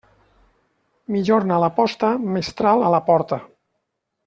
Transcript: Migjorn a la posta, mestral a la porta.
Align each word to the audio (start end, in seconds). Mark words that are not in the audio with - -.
Migjorn 1.15 1.53
a 1.57 1.59
la 1.65 1.69
posta, 1.77 2.09
mestral 2.39 2.87
a 2.87 2.91
la 2.97 3.03
porta. 3.13 3.41